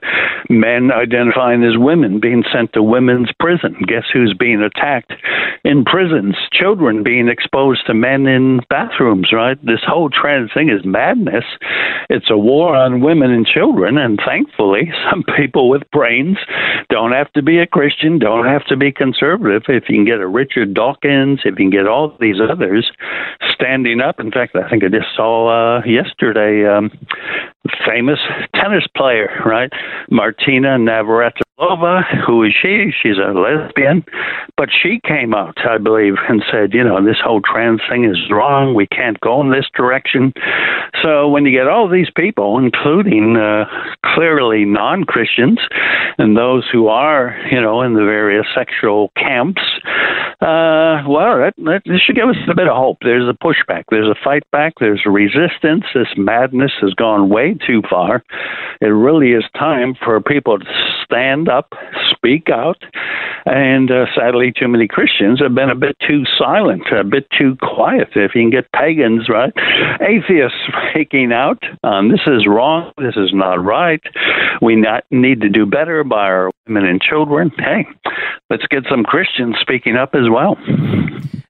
men 0.48 0.90
identifying 0.92 1.62
as 1.64 1.76
women 1.76 2.20
being 2.20 2.44
sent 2.52 2.72
to 2.72 2.82
women's 2.82 3.30
prison. 3.38 3.76
Guess 3.86 4.04
who's 4.12 4.34
being 4.38 4.60
attacked 4.60 5.12
in 5.64 5.84
prisons? 5.84 6.36
Children 6.52 7.02
being 7.02 7.28
exposed 7.28 7.86
to 7.86 7.94
men 7.94 8.26
in 8.26 8.60
bathrooms, 8.68 9.32
right? 9.32 9.58
This 9.64 9.80
whole 9.86 10.10
trans 10.10 10.50
thing 10.52 10.68
is 10.68 10.84
madness. 10.84 11.44
It's 12.10 12.30
a 12.30 12.36
war 12.36 12.74
on 12.74 13.00
women 13.00 13.30
and 13.30 13.46
children, 13.46 13.98
and 13.98 14.20
thankfully, 14.24 14.92
some 15.10 15.24
people 15.36 15.68
with 15.68 15.82
brains 15.90 16.38
don't 16.88 17.12
have 17.12 17.32
to 17.32 17.42
be 17.42 17.58
a 17.58 17.66
Christian, 17.66 18.18
don't 18.18 18.46
have 18.46 18.64
to 18.66 18.76
be 18.76 18.92
conservative. 18.92 19.62
If 19.68 19.88
you 19.88 19.96
can 19.96 20.04
get 20.04 20.20
a 20.20 20.26
Richard 20.26 20.74
Dawkins, 20.74 21.40
if 21.44 21.52
you 21.52 21.56
can 21.56 21.70
get 21.70 21.86
all 21.86 22.16
these 22.20 22.36
others 22.40 22.90
standing 23.52 24.00
up. 24.00 24.20
In 24.20 24.30
fact, 24.30 24.56
I 24.56 24.68
think 24.68 24.84
I 24.84 24.88
just 24.88 25.14
saw 25.14 25.78
uh, 25.78 25.82
yesterday 25.84 26.66
um, 26.66 26.90
famous 27.86 28.18
tennis 28.54 28.84
player, 28.96 29.28
right? 29.44 29.70
Martina 30.10 30.78
Navratilova. 31.58 32.24
Who 32.26 32.42
is 32.44 32.52
she? 32.60 32.90
She's 33.02 33.18
a 33.18 33.32
lesbian, 33.32 34.04
but 34.56 34.68
she 34.70 35.00
came 35.06 35.34
out, 35.34 35.58
I 35.68 35.78
believe, 35.78 36.14
and 36.28 36.42
said, 36.50 36.72
you 36.72 36.84
know, 36.84 37.04
this 37.04 37.18
whole 37.22 37.40
trans 37.40 37.80
thing 37.88 38.04
is 38.04 38.18
wrong. 38.30 38.74
We 38.74 38.86
can't 38.86 39.20
go 39.20 39.40
in 39.40 39.50
this 39.50 39.66
direction. 39.74 40.32
So 41.02 41.28
when 41.28 41.44
you 41.44 41.52
get 41.52 41.68
all 41.68 41.88
these 41.88 42.10
people, 42.16 42.58
including 42.58 43.36
uh, 43.36 43.64
clearly 44.14 44.64
non-Christians 44.64 45.60
and 46.18 46.36
those 46.36 46.68
who 46.70 46.88
are, 46.88 47.36
you 47.50 47.60
know, 47.60 47.82
in 47.82 47.94
the 47.94 48.04
various 48.04 48.46
sexual 48.54 49.10
camps, 49.16 49.62
uh, 50.40 51.06
well, 51.06 51.38
that, 51.38 51.54
that 51.58 51.82
this 51.86 52.00
should 52.00 52.16
give 52.16 52.28
us 52.28 52.36
a 52.50 52.54
bit 52.54 52.66
of 52.66 52.76
hope. 52.76 52.98
There's 53.02 53.28
a 53.28 53.32
pushback. 53.32 53.84
There's 53.90 54.08
a 54.08 54.18
fight 54.24 54.42
back. 54.50 54.74
There's 54.80 55.02
resistance. 55.06 55.84
This 55.94 56.08
madness 56.16 56.72
has 56.80 56.94
gone 56.94 57.28
way 57.28 57.54
too 57.64 57.82
far. 57.88 58.24
It 58.80 58.86
really 58.86 59.32
is 59.32 59.44
time 59.56 59.94
for 60.02 60.20
people 60.20 60.58
to 60.58 60.64
stand 61.12 61.48
up, 61.48 61.72
speak 62.10 62.48
out, 62.48 62.82
and 63.44 63.90
uh, 63.90 64.06
sadly, 64.16 64.52
too 64.58 64.68
many 64.68 64.88
Christians 64.88 65.40
have 65.40 65.54
been 65.54 65.70
a 65.70 65.74
bit 65.74 65.96
too 66.08 66.22
silent, 66.38 66.82
a 66.92 67.04
bit 67.04 67.26
too 67.38 67.56
quiet. 67.60 68.08
If 68.14 68.34
you 68.34 68.42
can 68.42 68.50
get 68.50 68.72
pagans, 68.72 69.28
right, 69.28 69.52
atheists 70.00 70.58
speaking 70.90 71.32
out, 71.32 71.62
um, 71.82 72.10
this 72.10 72.20
is 72.26 72.46
wrong, 72.46 72.92
this 72.98 73.16
is 73.16 73.30
not 73.32 73.62
right. 73.62 74.02
We 74.60 74.76
not 74.76 75.04
need 75.10 75.40
to 75.42 75.48
do 75.48 75.66
better 75.66 76.04
by 76.04 76.24
our 76.26 76.50
women 76.66 76.86
and 76.86 77.00
children. 77.00 77.50
Hey, 77.58 77.86
let's 78.48 78.66
get 78.70 78.84
some 78.88 79.04
Christians 79.04 79.56
speaking 79.60 79.96
up 79.96 80.14
as 80.14 80.30
well. 80.30 80.56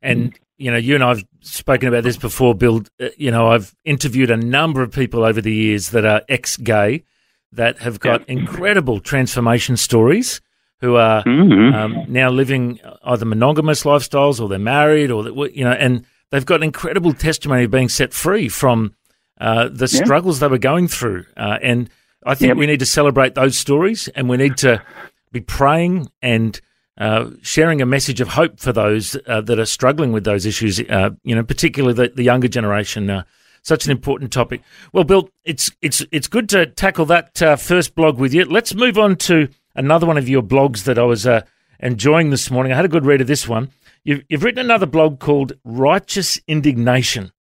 And 0.02 0.36
you 0.58 0.70
know, 0.70 0.76
you 0.76 0.94
and 0.94 1.04
I've 1.04 1.24
spoken 1.40 1.88
about 1.88 2.04
this 2.04 2.16
before, 2.16 2.54
Bill. 2.54 2.82
Uh, 3.00 3.08
you 3.16 3.30
know, 3.30 3.48
I've 3.48 3.74
interviewed 3.84 4.30
a 4.30 4.36
number 4.36 4.82
of 4.82 4.92
people 4.92 5.24
over 5.24 5.40
the 5.40 5.52
years 5.52 5.90
that 5.90 6.04
are 6.04 6.22
ex-gay 6.28 7.04
that 7.52 7.78
have 7.78 8.00
got 8.00 8.28
incredible 8.28 9.00
transformation 9.00 9.76
stories 9.76 10.40
who 10.80 10.96
are 10.96 11.22
mm-hmm. 11.22 11.74
um, 11.74 12.04
now 12.08 12.28
living 12.28 12.80
either 13.04 13.24
monogamous 13.24 13.84
lifestyles 13.84 14.40
or 14.40 14.48
they're 14.48 14.58
married 14.58 15.10
or 15.10 15.22
that, 15.22 15.52
you 15.54 15.64
know, 15.64 15.72
and 15.72 16.04
they've 16.30 16.46
got 16.46 16.62
incredible 16.62 17.12
testimony 17.12 17.64
of 17.64 17.70
being 17.70 17.88
set 17.88 18.12
free 18.12 18.48
from 18.48 18.94
uh, 19.40 19.68
the 19.68 19.88
yeah. 19.90 20.04
struggles 20.04 20.40
they 20.40 20.48
were 20.48 20.58
going 20.58 20.88
through. 20.88 21.24
Uh, 21.36 21.58
and 21.62 21.88
I 22.24 22.34
think 22.34 22.48
yep. 22.48 22.56
we 22.56 22.66
need 22.66 22.80
to 22.80 22.86
celebrate 22.86 23.34
those 23.34 23.56
stories 23.56 24.08
and 24.08 24.28
we 24.28 24.36
need 24.38 24.56
to 24.58 24.82
be 25.30 25.40
praying 25.40 26.10
and 26.20 26.60
uh, 26.98 27.30
sharing 27.42 27.80
a 27.80 27.86
message 27.86 28.20
of 28.20 28.28
hope 28.28 28.58
for 28.58 28.72
those 28.72 29.16
uh, 29.26 29.40
that 29.40 29.58
are 29.58 29.66
struggling 29.66 30.12
with 30.12 30.24
those 30.24 30.46
issues, 30.46 30.80
uh, 30.80 31.10
you 31.22 31.34
know, 31.34 31.42
particularly 31.42 31.94
the, 31.94 32.12
the 32.14 32.22
younger 32.22 32.48
generation. 32.48 33.24
Uh, 33.62 33.68
such 33.72 33.84
an 33.84 33.90
important 33.92 34.32
topic. 34.32 34.62
Well, 34.92 35.04
Bill, 35.04 35.28
it's 35.44 35.70
it's 35.80 36.04
it's 36.10 36.28
good 36.28 36.48
to 36.50 36.66
tackle 36.66 37.06
that 37.06 37.40
uh, 37.42 37.56
first 37.56 37.94
blog 37.94 38.18
with 38.18 38.34
you. 38.34 38.44
Let's 38.44 38.74
move 38.74 38.98
on 38.98 39.16
to 39.16 39.48
another 39.74 40.06
one 40.06 40.18
of 40.18 40.28
your 40.28 40.42
blogs 40.42 40.84
that 40.84 40.98
I 40.98 41.04
was 41.04 41.26
uh, 41.26 41.42
enjoying 41.80 42.30
this 42.30 42.50
morning. 42.50 42.72
I 42.72 42.76
had 42.76 42.84
a 42.84 42.88
good 42.88 43.06
read 43.06 43.20
of 43.20 43.26
this 43.26 43.48
one. 43.48 43.70
You've, 44.04 44.24
you've 44.28 44.42
written 44.42 44.58
another 44.58 44.86
blog 44.86 45.20
called 45.20 45.52
Righteous 45.64 46.40
Indignation, 46.48 47.32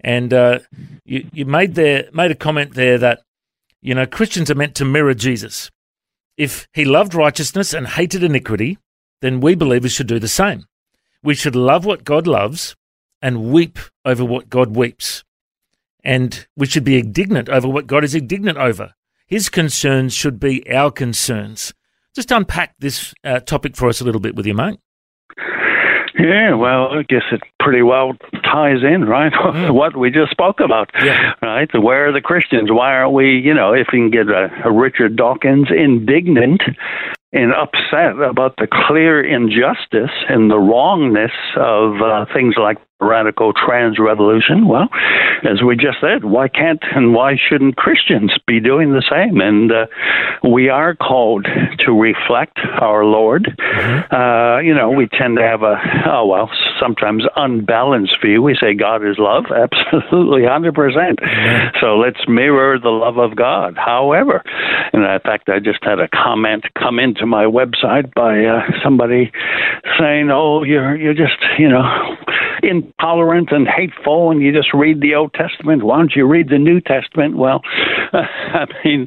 and 0.00 0.32
you 1.04 1.28
you 1.32 1.46
made 1.46 1.74
there 1.74 2.08
made 2.12 2.30
a 2.30 2.36
comment 2.36 2.74
there 2.74 2.98
that 2.98 3.22
you 3.80 3.94
know 3.94 4.06
Christians 4.06 4.50
are 4.50 4.54
meant 4.56 4.74
to 4.76 4.84
mirror 4.84 5.14
Jesus. 5.14 5.70
If 6.36 6.68
he 6.74 6.84
loved 6.84 7.14
righteousness 7.14 7.72
and 7.72 7.86
hated 7.86 8.22
iniquity, 8.22 8.78
then 9.22 9.40
we 9.40 9.54
believers 9.54 9.92
should 9.92 10.06
do 10.06 10.18
the 10.18 10.28
same. 10.28 10.66
We 11.22 11.34
should 11.34 11.56
love 11.56 11.86
what 11.86 12.04
God 12.04 12.26
loves 12.26 12.76
and 13.22 13.50
weep 13.50 13.78
over 14.04 14.24
what 14.24 14.50
God 14.50 14.76
weeps. 14.76 15.24
And 16.06 16.46
we 16.56 16.66
should 16.66 16.84
be 16.84 17.00
indignant 17.00 17.48
over 17.48 17.66
what 17.66 17.88
God 17.88 18.04
is 18.04 18.14
indignant 18.14 18.58
over. 18.58 18.94
His 19.26 19.48
concerns 19.48 20.14
should 20.14 20.38
be 20.38 20.62
our 20.70 20.92
concerns. 20.92 21.74
Just 22.14 22.30
unpack 22.30 22.76
this 22.78 23.12
uh, 23.24 23.40
topic 23.40 23.74
for 23.74 23.88
us 23.88 24.00
a 24.00 24.04
little 24.04 24.20
bit 24.20 24.36
with 24.36 24.46
you, 24.46 24.54
mate. 24.54 24.78
Yeah, 26.16 26.54
well, 26.54 26.92
I 26.92 27.02
guess 27.02 27.24
it 27.32 27.42
pretty 27.58 27.82
well 27.82 28.12
ties 28.44 28.84
in, 28.84 29.04
right? 29.04 29.32
Mm. 29.46 29.74
what 29.74 29.96
we 29.96 30.10
just 30.10 30.30
spoke 30.30 30.60
about, 30.60 30.90
yeah. 31.02 31.32
right? 31.42 31.68
Where 31.74 32.08
are 32.08 32.12
the 32.12 32.20
Christians? 32.20 32.70
Why 32.70 32.92
aren't 32.94 33.12
we, 33.12 33.38
you 33.38 33.54
know, 33.54 33.72
if 33.72 33.88
you 33.92 33.98
can 33.98 34.10
get 34.10 34.28
a, 34.28 34.48
a 34.64 34.70
Richard 34.70 35.16
Dawkins 35.16 35.68
indignant 35.70 36.62
and 37.32 37.52
upset 37.52 38.20
about 38.20 38.56
the 38.58 38.68
clear 38.70 39.22
injustice 39.22 40.14
and 40.28 40.50
the 40.50 40.58
wrongness 40.58 41.32
of 41.56 42.00
uh, 42.00 42.26
things 42.32 42.54
like 42.56 42.78
radical 43.00 43.52
trans 43.52 43.98
revolution? 43.98 44.68
Well, 44.68 44.88
as 45.44 45.62
we 45.62 45.76
just 45.76 46.00
said, 46.00 46.24
why 46.24 46.48
can't 46.48 46.82
and 46.94 47.14
why 47.14 47.36
shouldn't 47.36 47.76
Christians 47.76 48.32
be 48.46 48.60
doing 48.60 48.92
the 48.92 49.02
same? 49.10 49.40
And 49.40 49.70
uh, 49.70 49.86
we 50.48 50.68
are 50.68 50.94
called 50.94 51.46
to 51.80 51.92
reflect 51.92 52.58
our 52.80 53.04
Lord. 53.04 53.44
Mm-hmm. 53.58 54.14
Uh, 54.14 54.60
you 54.60 54.74
know, 54.74 54.90
we 54.90 55.08
tend 55.08 55.36
to 55.36 55.42
have 55.42 55.62
a, 55.62 55.76
oh, 56.06 56.26
well, 56.26 56.50
sometimes 56.80 57.24
unbalanced 57.36 58.18
view. 58.24 58.42
We 58.42 58.56
say 58.60 58.74
God 58.74 59.06
is 59.06 59.16
love, 59.18 59.46
absolutely 59.54 60.42
100%. 60.42 60.74
percent 60.74 61.20
mm-hmm. 61.20 61.76
So 61.80 61.96
let's 61.96 62.28
mirror 62.28 62.78
the 62.78 62.90
love 62.90 63.18
of 63.18 63.36
God. 63.36 63.76
However, 63.76 64.42
and 64.92 65.02
in 65.04 65.20
fact, 65.20 65.48
I 65.48 65.58
just 65.58 65.82
had 65.82 66.00
a 66.00 66.08
comment 66.08 66.64
come 66.78 66.98
into 66.98 67.26
my 67.26 67.44
website 67.44 68.12
by 68.14 68.44
uh, 68.44 68.62
somebody 68.82 69.32
saying, 69.98 70.30
oh, 70.30 70.62
you're, 70.62 70.96
you're 70.96 71.14
just, 71.14 71.36
you 71.58 71.68
know, 71.68 71.84
intolerant 72.62 73.50
and 73.52 73.66
hateful, 73.68 74.30
and 74.30 74.42
you 74.42 74.52
just 74.52 74.72
read 74.74 75.00
the 75.00 75.14
Old 75.14 75.32
Testament. 75.34 75.84
Why 75.84 75.98
don't 75.98 76.12
you 76.14 76.26
read 76.26 76.48
the 76.48 76.58
New 76.58 76.80
Testament? 76.80 77.36
Well, 77.36 77.62
I 78.12 78.66
mean, 78.84 79.06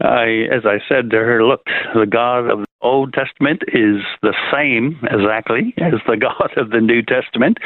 I, 0.00 0.46
as 0.52 0.64
I 0.64 0.78
said 0.88 1.10
to 1.10 1.16
her, 1.16 1.44
look, 1.44 1.64
the 1.94 2.06
God 2.06 2.50
of 2.50 2.67
Old 2.80 3.12
Testament 3.12 3.62
is 3.68 4.02
the 4.22 4.34
same 4.52 4.98
exactly 5.10 5.74
as 5.78 5.94
the 6.06 6.16
God 6.16 6.50
of 6.56 6.70
the 6.70 6.80
New 6.80 7.02
Testament. 7.02 7.58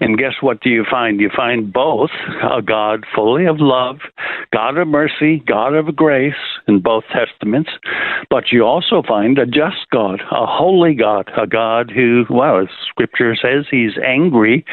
And 0.00 0.18
guess 0.18 0.34
what 0.40 0.60
do 0.60 0.68
you 0.68 0.84
find? 0.88 1.20
You 1.20 1.30
find 1.34 1.72
both 1.72 2.10
a 2.42 2.60
God 2.60 3.04
fully 3.14 3.46
of 3.46 3.56
love, 3.60 3.98
God 4.52 4.76
of 4.76 4.88
mercy, 4.88 5.42
God 5.46 5.74
of 5.74 5.94
grace 5.96 6.34
in 6.66 6.80
both 6.80 7.04
Testaments. 7.12 7.70
But 8.28 8.52
you 8.52 8.64
also 8.64 9.02
find 9.06 9.38
a 9.38 9.46
just 9.46 9.88
God, 9.90 10.20
a 10.30 10.46
holy 10.46 10.94
God, 10.94 11.30
a 11.40 11.46
God 11.46 11.90
who, 11.90 12.24
well, 12.28 12.60
as 12.60 12.68
Scripture 12.90 13.34
says, 13.34 13.64
he's 13.70 13.96
angry 14.04 14.64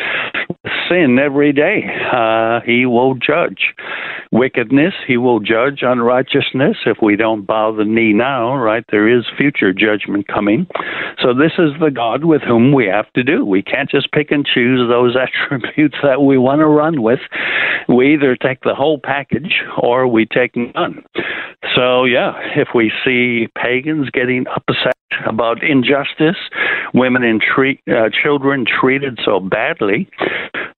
sin 0.89 1.17
every 1.19 1.53
day. 1.53 1.83
Uh, 2.11 2.59
he 2.65 2.85
will 2.85 3.15
judge 3.15 3.73
wickedness. 4.31 4.93
He 5.07 5.17
will 5.17 5.39
judge 5.39 5.79
unrighteousness 5.81 6.77
if 6.85 6.97
we 7.01 7.15
don't 7.15 7.45
bow 7.45 7.71
the 7.75 7.85
knee 7.85 8.13
now, 8.13 8.55
right? 8.55 8.83
There 8.91 9.07
is 9.07 9.25
future 9.37 9.73
judgment 9.85 10.27
coming. 10.27 10.67
So 11.21 11.33
this 11.33 11.53
is 11.57 11.71
the 11.79 11.91
God 11.91 12.25
with 12.25 12.41
whom 12.41 12.73
we 12.73 12.85
have 12.87 13.11
to 13.13 13.23
do. 13.23 13.45
We 13.45 13.61
can't 13.61 13.89
just 13.89 14.11
pick 14.11 14.31
and 14.31 14.45
choose 14.45 14.89
those 14.89 15.15
attributes 15.49 15.97
that 16.03 16.21
we 16.21 16.37
want 16.37 16.59
to 16.59 16.67
run 16.67 17.01
with. 17.01 17.19
We 17.87 18.13
either 18.13 18.35
take 18.35 18.61
the 18.61 18.75
whole 18.75 18.99
package 18.99 19.61
or 19.77 20.07
we 20.07 20.25
take 20.25 20.55
none. 20.55 21.03
So, 21.75 22.05
yeah, 22.05 22.33
if 22.55 22.69
we 22.73 22.91
see 23.03 23.47
pagans 23.57 24.09
getting 24.09 24.45
upset 24.55 24.93
about 25.25 25.63
injustice, 25.63 26.37
women 26.93 27.23
and 27.23 27.41
treat, 27.41 27.79
uh, 27.89 28.09
children 28.23 28.65
treated 28.65 29.19
so 29.23 29.39
badly, 29.39 30.07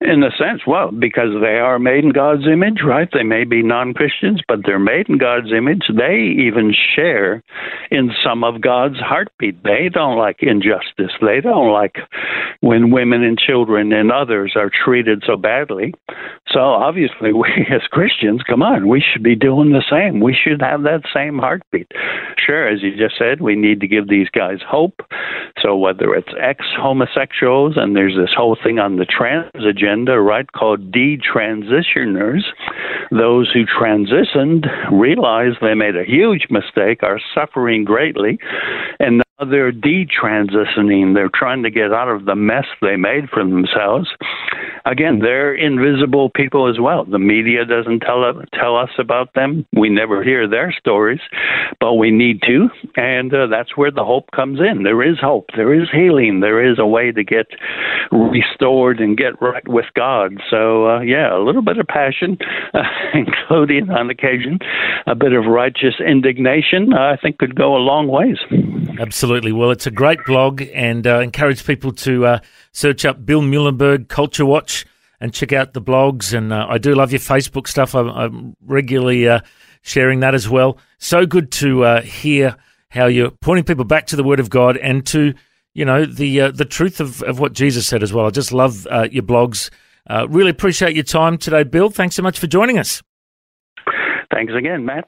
in 0.01 0.23
a 0.23 0.31
sense, 0.31 0.61
well, 0.65 0.91
because 0.91 1.31
they 1.41 1.57
are 1.57 1.79
made 1.79 2.03
in 2.03 2.11
God's 2.11 2.47
image, 2.47 2.81
right? 2.85 3.09
They 3.11 3.23
may 3.23 3.43
be 3.43 3.63
non 3.63 3.93
Christians, 3.93 4.41
but 4.47 4.59
they're 4.65 4.79
made 4.79 5.09
in 5.09 5.17
God's 5.17 5.51
image. 5.51 5.83
They 5.89 6.35
even 6.37 6.73
share 6.95 7.43
in 7.91 8.11
some 8.23 8.43
of 8.43 8.61
God's 8.61 8.99
heartbeat. 8.99 9.63
They 9.63 9.89
don't 9.91 10.17
like 10.17 10.37
injustice. 10.41 11.11
They 11.21 11.41
don't 11.41 11.71
like 11.71 11.97
when 12.61 12.91
women 12.91 13.23
and 13.23 13.37
children 13.37 13.93
and 13.93 14.11
others 14.11 14.53
are 14.55 14.69
treated 14.69 15.23
so 15.25 15.37
badly. 15.37 15.93
So 16.49 16.59
obviously, 16.59 17.33
we 17.33 17.49
as 17.69 17.81
Christians, 17.91 18.41
come 18.43 18.61
on, 18.61 18.87
we 18.87 19.01
should 19.01 19.23
be 19.23 19.35
doing 19.35 19.71
the 19.71 19.83
same. 19.89 20.19
We 20.19 20.35
should 20.35 20.61
have 20.61 20.83
that 20.83 21.01
same 21.13 21.37
heartbeat. 21.37 21.91
Sure, 22.37 22.67
as 22.67 22.81
you 22.81 22.95
just 22.95 23.17
said, 23.17 23.41
we 23.41 23.55
need 23.55 23.81
to 23.81 23.87
give 23.87 24.07
these 24.07 24.29
guys 24.29 24.59
hope. 24.67 25.01
So 25.61 25.75
whether 25.75 26.13
it's 26.13 26.31
ex 26.39 26.65
homosexuals, 26.77 27.73
and 27.77 27.95
there's 27.95 28.15
this 28.15 28.33
whole 28.35 28.57
thing 28.61 28.79
on 28.79 28.97
the 28.97 29.05
trans 29.05 29.51
agenda, 29.55 30.19
right, 30.19 30.51
called 30.51 30.91
detransitioners, 30.91 32.43
those 33.11 33.51
who 33.51 33.65
transitioned 33.65 34.65
realize 34.91 35.53
they 35.61 35.73
made 35.73 35.95
a 35.95 36.05
huge 36.05 36.47
mistake, 36.49 37.03
are 37.03 37.19
suffering 37.33 37.83
greatly, 37.83 38.39
and 38.99 39.21
they're 39.39 39.71
detransitioning. 39.71 41.13
They're 41.13 41.29
trying 41.33 41.63
to 41.63 41.69
get 41.69 41.93
out 41.93 42.09
of 42.09 42.25
the 42.25 42.35
mess 42.35 42.65
they 42.81 42.95
made 42.95 43.29
for 43.29 43.43
themselves. 43.43 44.09
Again, 44.89 45.19
they're 45.19 45.53
invisible 45.53 46.29
people 46.29 46.69
as 46.69 46.79
well. 46.79 47.03
The 47.03 47.19
media 47.19 47.65
doesn't 47.65 47.99
tell 47.99 48.23
tell 48.53 48.77
us 48.77 48.89
about 48.97 49.33
them. 49.33 49.65
We 49.75 49.89
never 49.89 50.23
hear 50.23 50.47
their 50.47 50.71
stories, 50.71 51.19
but 51.79 51.95
we 51.95 52.09
need 52.09 52.41
to, 52.43 52.69
and 52.95 53.33
uh, 53.33 53.47
that's 53.47 53.75
where 53.75 53.91
the 53.91 54.05
hope 54.05 54.31
comes 54.31 54.59
in. 54.59 54.83
There 54.83 55.03
is 55.03 55.17
hope. 55.19 55.47
There 55.55 55.73
is 55.73 55.89
healing. 55.91 56.39
There 56.39 56.71
is 56.71 56.79
a 56.79 56.85
way 56.85 57.11
to 57.11 57.23
get 57.23 57.47
restored 58.11 58.99
and 58.99 59.17
get 59.17 59.41
right 59.41 59.67
with 59.67 59.85
God. 59.93 60.37
So, 60.49 60.87
uh, 60.87 61.01
yeah, 61.01 61.35
a 61.35 61.43
little 61.43 61.61
bit 61.61 61.77
of 61.77 61.87
passion, 61.87 62.37
uh, 62.73 62.83
including 63.13 63.89
on 63.89 64.09
occasion 64.09 64.59
a 65.05 65.15
bit 65.15 65.33
of 65.33 65.45
righteous 65.45 65.95
indignation. 66.05 66.93
I 66.93 67.17
think 67.17 67.39
could 67.39 67.55
go 67.55 67.75
a 67.75 67.83
long 67.83 68.07
ways. 68.07 68.37
Absolutely. 68.99 69.51
Well, 69.51 69.71
it's 69.71 69.87
a 69.87 69.91
great 69.91 70.19
blog 70.25 70.61
and 70.73 71.05
uh, 71.05 71.19
encourage 71.19 71.65
people 71.65 71.91
to 71.93 72.25
uh, 72.25 72.39
search 72.71 73.05
up 73.05 73.25
Bill 73.25 73.41
Muehlenberg 73.41 74.07
Culture 74.07 74.45
Watch 74.45 74.85
and 75.19 75.33
check 75.33 75.53
out 75.53 75.73
the 75.73 75.81
blogs. 75.81 76.35
And 76.35 76.53
uh, 76.53 76.67
I 76.69 76.77
do 76.77 76.93
love 76.93 77.11
your 77.11 77.19
Facebook 77.19 77.67
stuff. 77.67 77.95
I'm, 77.95 78.09
I'm 78.09 78.55
regularly 78.65 79.27
uh, 79.27 79.41
sharing 79.81 80.19
that 80.21 80.35
as 80.35 80.47
well. 80.47 80.77
So 80.99 81.25
good 81.25 81.51
to 81.53 81.83
uh, 81.83 82.01
hear 82.01 82.55
how 82.89 83.05
you're 83.07 83.31
pointing 83.31 83.65
people 83.65 83.85
back 83.85 84.07
to 84.07 84.15
the 84.15 84.23
Word 84.23 84.39
of 84.39 84.49
God 84.49 84.77
and 84.77 85.05
to 85.07 85.33
you 85.73 85.85
know 85.85 86.05
the 86.05 86.41
uh, 86.41 86.51
the 86.51 86.65
truth 86.65 86.99
of, 86.99 87.21
of 87.23 87.39
what 87.39 87.53
Jesus 87.53 87.87
said 87.87 88.01
as 88.01 88.11
well. 88.11 88.25
I 88.25 88.29
just 88.31 88.51
love 88.51 88.87
your 89.11 89.23
blogs. 89.23 89.69
really 90.09 90.49
appreciate 90.49 90.95
your 90.95 91.03
time 91.03 91.37
today, 91.37 91.63
Bill. 91.63 91.89
Thanks 91.89 92.15
so 92.15 92.23
much 92.23 92.39
for 92.39 92.47
joining 92.47 92.79
us. 92.79 93.03
Thanks 94.33 94.53
again, 94.57 94.85
Matt. 94.85 95.07